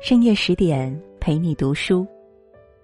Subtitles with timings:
[0.00, 2.06] 深夜十点陪你读书，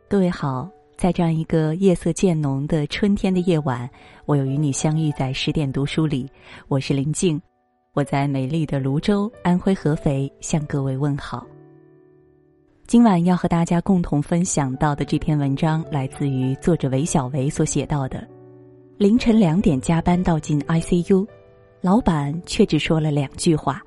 [0.08, 0.66] 各位好，
[0.96, 3.88] 在这样一个夜色渐浓的春天的夜晚，
[4.24, 6.26] 我又与你相遇在十点读书里。
[6.68, 7.38] 我是林静，
[7.92, 11.46] 我在美丽的泸州，安徽合肥向各位问好。
[12.86, 18.26] 今晚要和大家共同分享到的这篇文章，来自于作者韦小维所写到的：
[18.96, 21.26] 凌晨两点加班到进 ICU，
[21.82, 23.80] 老板却只说了两句话。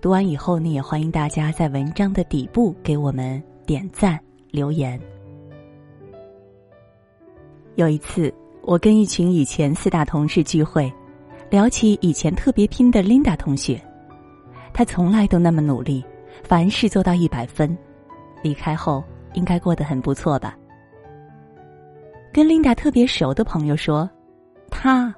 [0.00, 4.18] 读完以后呢，也欢迎大家在文章的底部给我们点赞
[4.50, 5.00] 留言。
[7.76, 10.92] 有一次，我跟一群以前四大同事聚会，
[11.48, 13.80] 聊起以前特别拼的 Linda 同学，
[14.72, 16.04] 她从来都那么努力，
[16.42, 17.76] 凡事做到一百分。
[18.42, 19.04] 离开后
[19.34, 20.58] 应该过得很不错吧？
[22.32, 24.10] 跟琳达特别熟的朋友说，
[24.68, 25.14] 他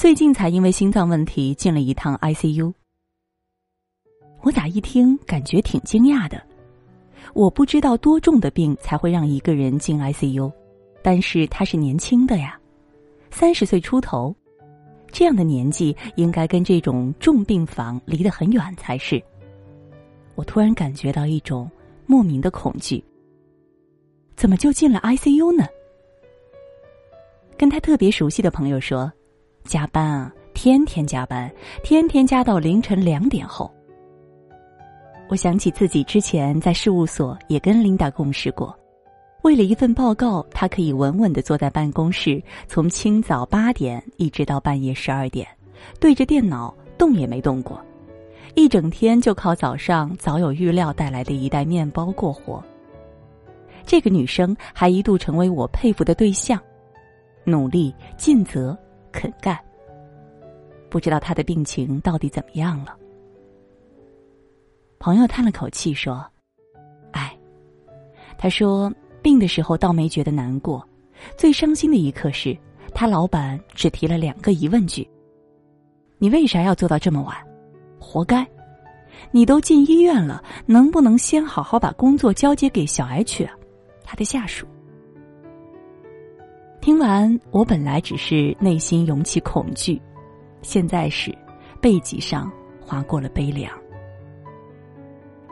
[0.00, 2.72] 最近才因为心脏问题进了一趟 ICU。
[4.40, 6.42] 我咋一听感觉挺惊讶的？
[7.34, 10.50] 我不知道多重的病才会让一个人进 ICU，
[11.02, 12.58] 但是他是年轻的呀，
[13.30, 14.34] 三十岁出头，
[15.12, 19.22] 这样的年纪应该跟这种重病房离得很远才是。
[20.34, 21.70] 我突然感觉到一种。
[22.06, 23.04] 莫名的恐惧，
[24.34, 25.66] 怎么就进了 ICU 呢？
[27.58, 29.12] 跟他特别熟悉的朋友说，
[29.64, 31.50] 加班啊，天天加班，
[31.82, 33.70] 天天加到凌晨两点后。
[35.28, 38.76] 我想起自己之前在事务所也跟琳达共事过，
[39.42, 45.46] 为了一份报告，她可以稳稳的坐在办公室，从清早八点一直到半夜十二点，
[46.00, 47.80] 对着电脑动也没动过。
[48.56, 52.60] 一整天就靠早上早有预料带来的一袋面包过活。
[53.86, 56.60] 这个女生还一度成为我佩服的对象，
[57.44, 58.76] 努力尽责
[59.12, 59.58] 肯干。
[60.88, 62.96] 不知道他的病情到底怎么样了？
[64.98, 66.24] 朋友叹了口气说
[67.12, 67.38] ：“哎，
[68.36, 70.86] 他说病的时候倒没觉得难过，
[71.36, 72.56] 最伤心的一刻是
[72.94, 75.08] 他老板只提了两个疑问句：
[76.18, 77.36] 你为啥要做到这么晚？”
[77.98, 78.46] 活该！
[79.30, 83.54] 你都进医院了，能不能先好好把工作交接给小 H 啊？
[84.02, 84.66] 他的下属。
[86.80, 90.00] 听完，我本来只是内心涌起恐惧，
[90.62, 91.30] 现在是
[91.78, 93.70] 背脊上划过了悲凉。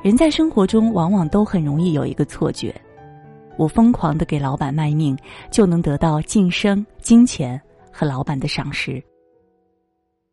[0.02, 2.74] 人在生活中往往都很容易有一个错觉：
[3.58, 5.14] 我疯狂的给老板卖命，
[5.50, 7.60] 就能得到晋升、金钱
[7.92, 9.02] 和老板的赏识。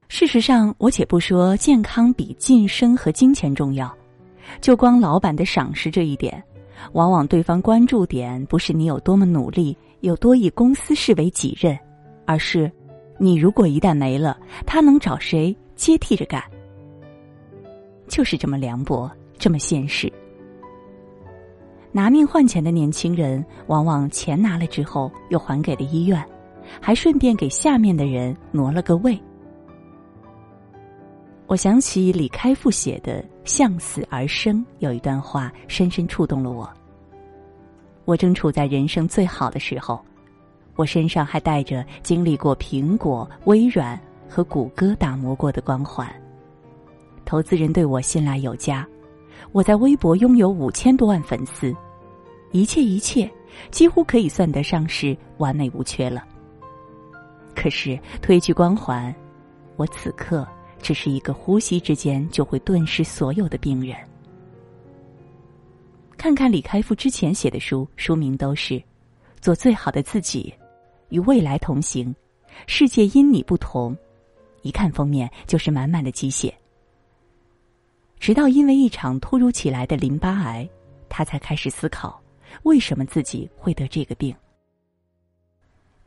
[0.08, 3.94] 事实上，我且不说健康比晋升和金钱重要，
[4.62, 6.42] 就光老板的赏识这一点，
[6.94, 11.78] 往往对方关注点不是你有多么努力，有多以公司视为己任，
[12.26, 12.72] 而是
[13.18, 16.44] 你如果一旦没了，他能找谁接替着干？
[18.08, 20.12] 就是这么凉薄，这么现实。
[21.92, 26.24] 拿命换钱的年轻人，往往钱拿了之后又还给了医院，
[26.82, 29.18] 还顺便给下面的人挪了个位。
[31.48, 36.70] 我想起李开复写的《向死而生》，有一段话深深触动了我。
[38.06, 40.00] 我正处在人生最好的时候，
[40.76, 44.00] 我身上还带着经历过苹果、微软
[44.30, 46.08] 和谷歌打磨过的光环。
[47.26, 48.88] 投资人对我信赖有加，
[49.52, 51.76] 我在微博拥有五千多万粉丝，
[52.52, 53.30] 一切一切
[53.72, 56.24] 几乎可以算得上是完美无缺了。
[57.56, 59.14] 可是褪去光环，
[59.76, 60.48] 我此刻。
[60.82, 63.98] 只是一个呼吸之间就会顿失所有的病人。
[66.26, 68.74] 看看李开复之前写的书，书名都是
[69.40, 70.52] 《做最好的自己》，
[71.10, 72.16] 与未来同行，
[72.66, 73.96] 世界因你不同。
[74.64, 76.52] 一看封面就是满满的鸡血。
[78.20, 80.68] 直到因为一场突如其来的淋巴癌，
[81.10, 82.20] 他才开始思考
[82.64, 84.36] 为什么自己会得这个病。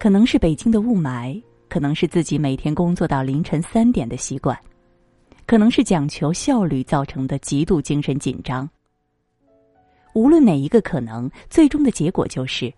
[0.00, 1.40] 可能是北京的雾霾。
[1.68, 4.58] 可能是自己每天工作到凌晨三点的习惯，
[5.46, 8.68] 可能是讲求效率造成的极度精神紧张。
[10.18, 12.74] 无论哪一个可能，最终的结果就是，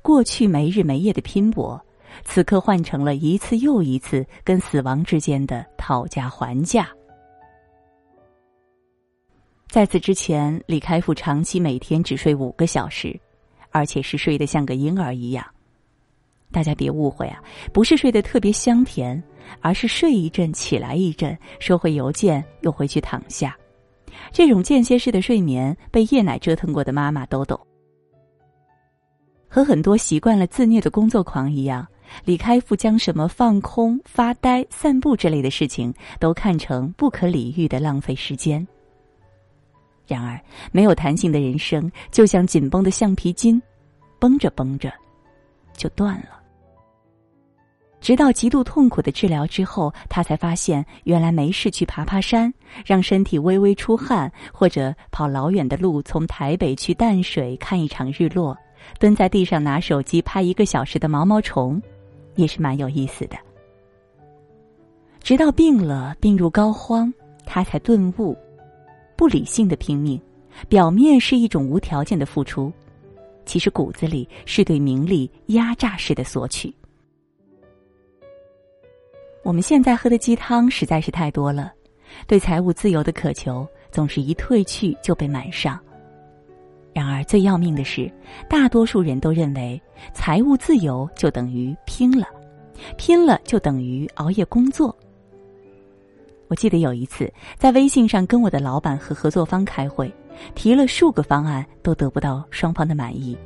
[0.00, 1.78] 过去没日没夜的拼搏，
[2.24, 6.88] 此刻换成了一次又一次跟死亡之间的讨价还价。
[9.68, 13.20] 在此之前，李开复长期每天只睡五个小时，
[13.70, 15.44] 而且是睡得像个婴儿一样。
[16.50, 17.38] 大家别误会啊，
[17.70, 19.22] 不是睡得特别香甜，
[19.60, 23.54] 而是睡一阵起来一阵，收回邮件又回去躺下。
[24.30, 27.58] 这种间歇式的睡眠，被夜奶折腾过的妈妈都懂。
[29.48, 31.86] 和很多习惯了自虐的工作狂一样，
[32.24, 38.66] 李开复将什么放空、发呆、散步之类的事情都看成不可理喻的浪费时间。
[40.06, 40.40] 然而，
[40.72, 43.60] 没有弹性的人生就像紧绷的橡皮筋，
[44.18, 44.92] 绷着绷着
[45.74, 46.41] 就断了。
[48.02, 52.52] 直到极度痛苦的治疗之后，他才发现原来没事去爬爬山，
[52.84, 58.58] 让身体微微出汗，或者跑老远的路从台北去淡水看一场日落，
[58.98, 61.80] 蹲在地上拿手机拍一个小时的毛毛虫，
[62.34, 63.36] 也是蛮有意思的。
[65.22, 67.10] 直到病了，病入膏肓，
[67.46, 68.36] 他才顿悟。
[69.14, 70.20] 不理性的拼命，
[70.68, 72.72] 表面是一种无条件的付出，
[73.46, 76.74] 其实骨子里是对名利压榨式的索取。
[79.44, 81.72] 我们现在喝的鸡汤实在是太多了，
[82.28, 85.78] 对财务自由的渴求总是一褪去就被满上。
[86.92, 88.10] 然而最要命的是，
[88.48, 89.80] 大多数人都认为
[90.12, 92.26] 财务自由就等于拼了，
[92.96, 94.96] 拼了就等于熬夜工作。
[96.46, 100.14] 我记得有一次在微信上跟我的老板和合作方开会，
[100.54, 103.36] 提了数个方案都得不到双方的满意。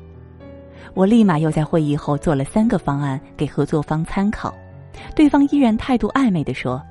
[0.93, 4.55] 我立马又在会议后做了三个方案给合作方参考，
[5.15, 6.83] 对方依然态度暧昧的说，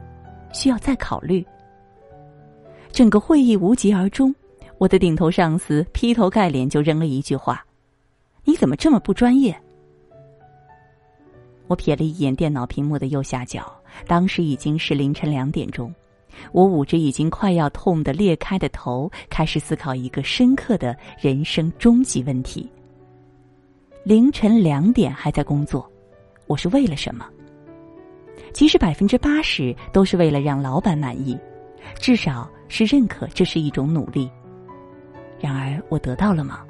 [0.51, 1.45] 需要再考虑。
[2.91, 4.33] 整个会议无疾而终，
[4.77, 7.65] 我的顶头上司劈头盖脸就扔了一句话
[8.45, 9.55] ：“你怎么这么不专业？”
[11.67, 13.65] 我瞥了一眼电脑屏幕的右下角，
[14.07, 15.93] 当时已经是凌晨两点钟。
[16.51, 22.69] 我捂着已经快要痛得裂开的头，开始思考一个深刻的人生终极问题。
[24.03, 25.89] 凌晨两点还在工作，
[26.45, 27.27] 我是为了什么？
[28.55, 31.37] 其实百分之八十都是为了让老板满意，
[31.99, 34.31] 至少是认可这是一种努力。
[35.37, 36.65] 然而我得到了吗？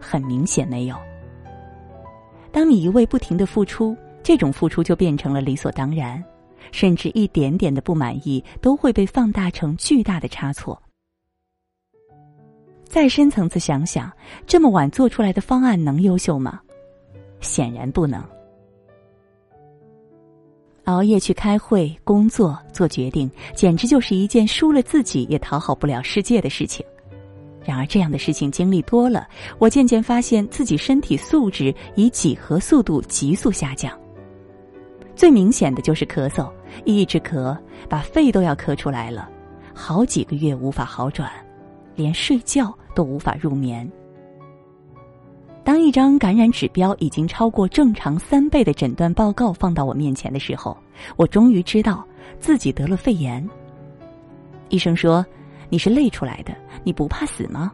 [0.00, 0.96] 很明显没有。
[2.50, 6.22] 当你一味不停的付出，这种付出就变成了理所当然。
[6.72, 10.82] 甚至一点点的不满意都会被放大成巨大的差错。
[12.82, 14.12] 再深层次想想，
[14.44, 16.60] 这么晚做出来的方案能优秀吗？
[17.38, 18.20] 显然不能。
[20.86, 26.84] 熬夜去开会、工作、做决定，简直就是一件输了自己也讨好不了世界的事情。
[27.64, 29.26] 然而，这样的事情经历多了，
[29.58, 33.92] 我渐渐发现自己身体素质以几何速度急速下降。
[35.16, 36.48] 最明显的就是咳嗽，
[36.84, 37.56] 一直咳，
[37.88, 39.28] 把肺都要咳出来了，
[39.74, 41.28] 好几个月无法好转，
[41.96, 43.90] 连睡觉都无法入眠。
[45.66, 50.78] 当一张感染指标已经超过正常三倍的诊断报告放到我面前的时候，
[51.16, 52.06] 我终于知道
[52.38, 53.44] 自己得了肺炎。
[54.68, 55.26] 医生说
[55.68, 56.54] ：“你是累出来的，
[56.84, 57.72] 你不怕死吗？”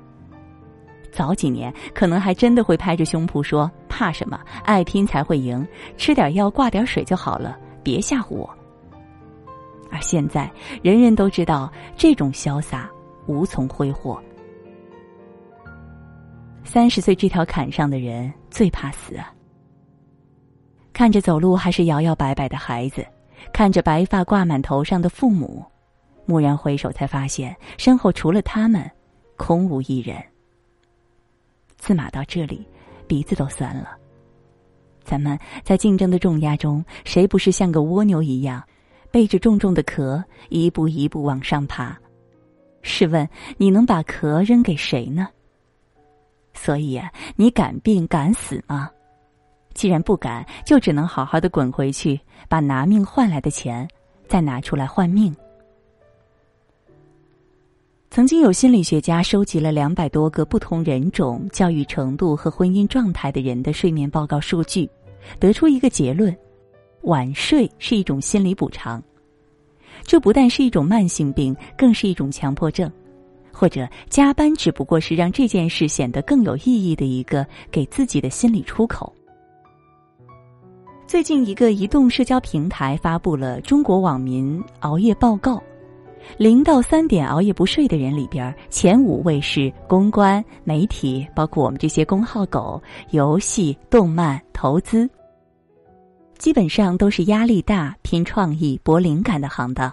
[1.13, 4.41] 早几年可能还真的会拍着胸脯说：“怕什么？
[4.65, 5.63] 爱拼才会赢，
[5.99, 8.49] 吃点药挂点水就好了，别吓唬我。”
[9.93, 10.51] 而现在，
[10.81, 12.89] 人人都知道这种潇洒
[13.27, 14.19] 无从挥霍。
[16.65, 19.33] 三十岁这条坎上的人最怕死啊！
[20.93, 23.07] 看着走路还是摇摇摆摆的孩子，
[23.53, 25.65] 看着白发挂满头上的父母，
[26.27, 28.91] 蓦然回首，才发现身后除了他们，
[29.37, 30.17] 空无一人。
[31.77, 32.67] 自马到这里，
[33.07, 33.97] 鼻子都酸了。
[35.03, 38.63] 咱们在竞争的重压中，谁不是像个蜗牛一样，
[39.11, 41.99] 背着重重的壳，一步一步往上爬？
[42.83, 45.29] 试问，你能把壳扔给谁呢？
[46.55, 48.91] 所以啊，你敢病敢死吗？
[49.75, 53.89] 既然不敢，就只能好好的滚回去，把拿命换来的钱
[54.29, 55.35] 再拿出来换命。
[58.11, 64.87] 曾经有心理学家收集了两百多个不同人种、教育程度和婚姻状态的人的睡眠报告数据，
[65.41, 66.37] 得出一个结论：
[67.05, 69.03] 晚睡是一种心理补偿。
[70.03, 72.93] 这不但是一种慢性病，更是一种强迫症，
[73.53, 79.13] 或者加班只不过是让这件事显得更有意义的一个给自己的心理出口。
[81.07, 85.63] 最近，一个移动社交平台发布了中国网民熬夜报告。
[86.39, 92.81] 零到三点熬夜不睡的人里边，前五位是公关、媒体，包括我们这些公号狗、
[93.11, 95.11] 游戏、动漫、投资，
[96.39, 99.93] 基本上都是压力大、拼创意、博灵感的行当。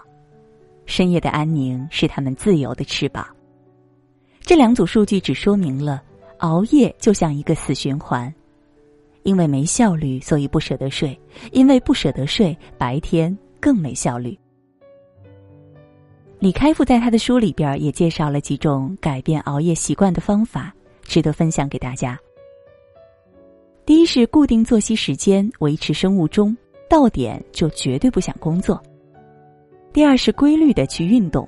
[0.86, 3.26] 深夜的安宁是他们自由的翅膀。
[4.40, 6.02] 这两组数据只说明了
[6.38, 8.32] 熬夜就像一个死循环，
[9.22, 11.14] 因为没效率，所以不舍得睡；
[11.52, 14.36] 因为不舍得睡，白天更没效率。
[16.38, 22.18] 李开复在他的书里边也介绍了几种改变熬夜习惯的方法，值得分享给大家。
[23.84, 26.56] 第一是固定作息时间，维持生物钟，
[26.88, 28.76] 到点就绝对不想工作；
[29.92, 31.44] 第二是规律的去运动；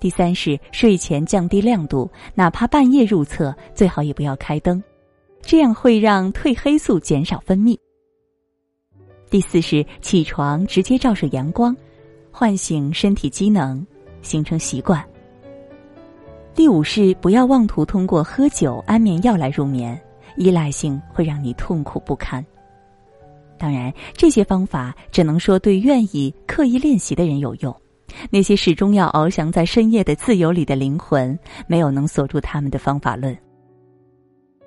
[0.00, 4.82] 第三是睡前降低亮度，哪怕半夜入厕，最好也不要开灯，
[5.42, 7.78] 这样会让褪黑素减少分泌；
[9.28, 11.76] 第四是起床直接照射阳光，
[12.32, 13.86] 唤醒身体机能，
[14.22, 15.00] 形成习惯；
[16.54, 20.00] 第五是不要妄图通过喝酒、安眠药来入眠。
[20.36, 22.42] 依赖性会让你痛苦不堪。
[23.58, 27.76] 当然，这些方法只能说对愿意刻意练习的人有用。
[28.30, 33.36] 那些始终要翱翔在深夜的自由里的灵魂，没有能锁住他们的方法论。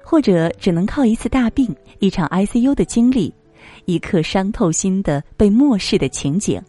[0.03, 3.33] 或者只能靠一次大病、一场 ICU 的经历、
[3.85, 6.61] 一刻伤透心的被漠视的情景，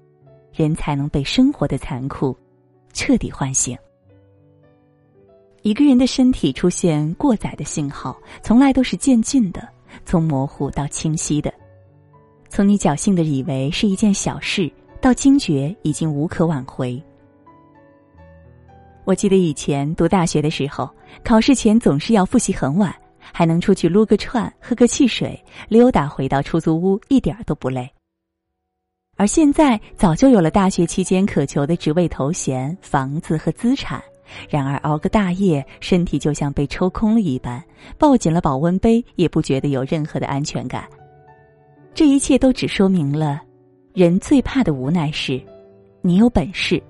[0.52, 2.36] 人才能被生活的残酷
[2.92, 3.76] 彻底唤醒。
[5.62, 9.66] 一个人的身体出现过载的信号，从来都是渐进的，
[10.04, 11.52] 从模糊到清晰的，
[12.48, 14.70] 从你侥幸的以为是一件小事，
[15.04, 16.98] 到惊觉已经无可挽回。
[19.04, 20.88] 我记得以前读大学的时候，
[21.22, 27.86] 考试前总是要复习很晚，还能出去撸个串、喝个汽水、溜达回到出租屋，一点都不累。
[29.18, 34.02] 而现在早就有了大学期间渴求的职位、头衔、房子和资产。
[34.48, 37.62] 然而熬个大夜，身体就像被抽空了一般，
[37.98, 40.88] 抱紧了保温杯也不觉得有任何的安全感。
[41.92, 43.42] 这一切都只说明了，
[43.94, 45.40] 人最怕的无奈是，
[46.02, 46.82] 你有本事，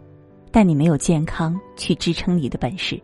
[0.51, 2.99] 但你没有健康去支撑你的本事。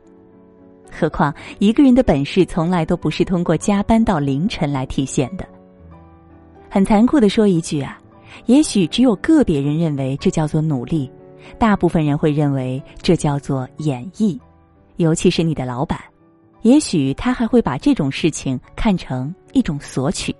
[0.90, 5.46] 何况一个人的本事从来都不是通过加班到凌晨来体现的。
[6.70, 8.00] 很残酷的说一句啊，
[8.46, 11.10] 也许只有个别人认为这叫做努力。
[11.58, 14.40] 大部分人会认为这叫做演绎，
[14.96, 16.00] 尤其是你的老板，
[16.62, 20.34] 也许他还会把这种事情看成一种索取。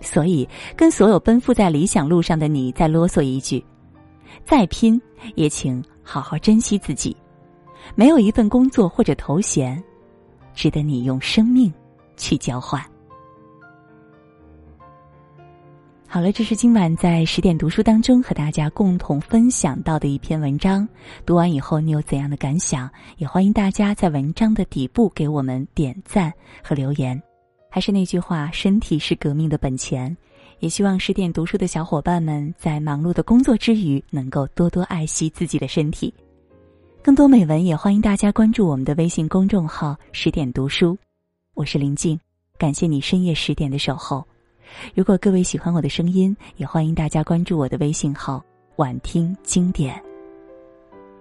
[0.00, 3.64] 所以，跟所有奔赴在理想路上的你再啰嗦一句：
[4.44, 5.00] 再拼，
[5.34, 7.16] 也请好好珍惜自己。
[7.94, 9.82] 没有一份工作或者头衔，
[10.54, 11.72] 值得你用生命
[12.16, 12.80] 去交换。
[16.06, 20.86] 好了，这是今晚在十点读书当中和大家共同分享到的一篇文章。
[21.24, 22.90] 读完以后，你有怎样的感想？
[23.16, 26.32] 也欢迎大家在文章的底部给我们点赞
[26.64, 27.20] 和留言。
[27.72, 30.14] 还是那句话，身体是革命的本钱。
[30.58, 36.12] 也希望十点读书的小伙伴们在忙碌的工作之余，能够多多爱惜自己的身体。
[37.02, 40.98] 更多美文，也欢迎大家关注我们的微信公众号“十点读书”。
[41.54, 42.20] 我是林静，
[42.58, 44.22] 感谢你深夜十点的守候。
[44.94, 48.44] 如果各位喜欢我的声音，也欢迎大家关注我的微信号
[48.76, 49.98] “晚听经典”。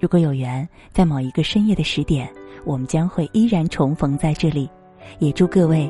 [0.01, 2.29] 如果有缘，在某一个深夜的十点，
[2.65, 4.69] 我们将会依然重逢在这里。
[5.19, 5.89] 也祝各位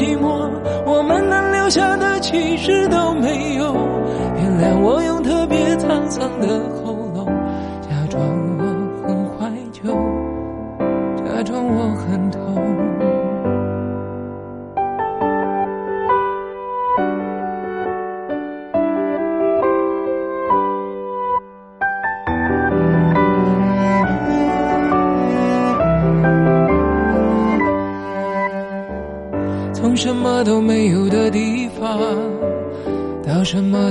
[0.00, 0.48] 寂寞，
[0.86, 3.74] 我们能留下的其实都没有。
[4.34, 6.48] 原谅我用特别沧桑的
[6.82, 7.26] 喉咙，
[7.82, 8.49] 假装